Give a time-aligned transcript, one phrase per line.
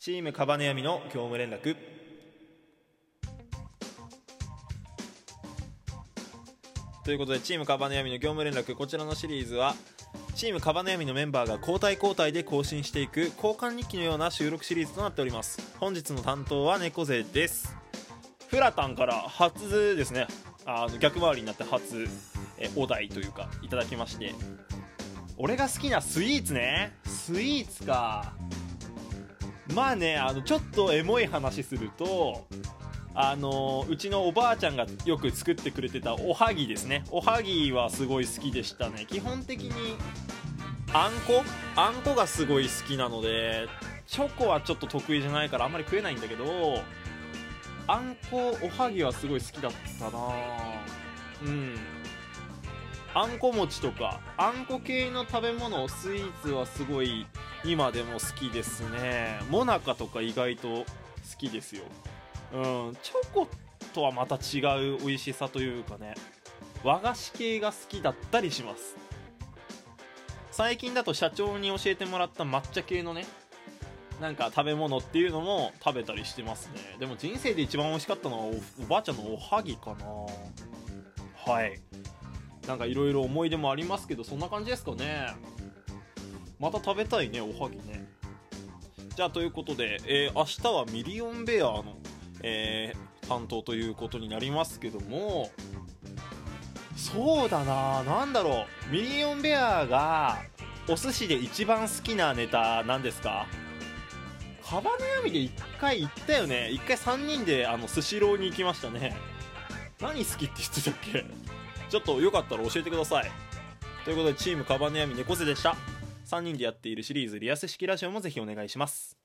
[0.00, 1.76] チームカバネヤミの業務連絡。
[7.04, 9.74] ということでチームカバネヤミの業務連絡こちらのシリーズは
[10.34, 15.76] チームカバネヤミのメンバーが交代交代で更新していく交換日記のような収録シリーズとなっております。
[15.78, 17.76] 本日の担当は猫背です。
[18.48, 20.28] フラタンから初ですね。
[20.64, 22.08] あの逆回りになって初
[22.56, 24.34] えお題というかいただきまして。
[25.36, 26.96] 俺が好きなスイーツね。
[27.04, 28.32] スイーツか。
[29.74, 32.46] まあねあのちょっとエモい話すると
[33.14, 37.04] あのうちのおばあちゃんがよく作ってくれてたおはぎですね。
[37.10, 39.06] おはぎはすごい好きでしたね。
[39.06, 39.96] 基本的に
[40.92, 41.44] あんこ？
[41.76, 43.68] あんこがすごい好きなので
[44.06, 46.44] チョコはちょっと得意じゃないからあんまり食えないんだけど
[47.86, 50.18] あんこおはぎはすごい好きだったな。
[51.44, 51.76] うん。
[53.12, 57.26] あんこ餅とかあんこ系の食べ物スイーツはすごい
[57.64, 59.38] 今でも好きですね。
[59.50, 60.84] もなかとか意外と好
[61.38, 61.82] きですよ。
[62.52, 63.46] うんチョコ
[63.92, 64.60] とはまた違
[64.94, 66.14] う美味しさというかね。
[66.82, 68.96] 和菓子系が好きだったりします。
[70.50, 73.24] 最近だと社長に教えてもらった抹茶系のね
[74.20, 76.96] なんか食べ物っていうのも食べたりしてますね。
[76.98, 78.48] でも人生で一番美味しかったのはお
[78.82, 81.52] おばあちゃんのおはぎかな。
[81.52, 81.78] はい。
[82.66, 85.34] なんかいろいろ思い出もありますけどそんな感じですかね。
[86.60, 88.06] また食べたいねおはぎね。
[89.16, 91.96] じゃあということで、えー、明日はミリオンベアの、
[92.42, 95.50] えー、担当ということになりますけども。
[96.96, 98.92] そうだな何だろう。
[98.92, 100.38] ミリオンベアが
[100.86, 103.46] お寿司で一番好きなネタなんですか？
[104.62, 106.68] カバネヤミで1回行ったよね。
[106.72, 109.16] 1回3人であのスシローに行きましたね。
[109.98, 111.24] 何好きって言ってたっけ？
[111.88, 113.30] ちょっとよかったら教えてください。
[114.04, 115.74] ということでチームカバネヤミ猫背でした。
[116.30, 119.19] 3人でやっているシリーズリアス式ラジオもぜひお願いします。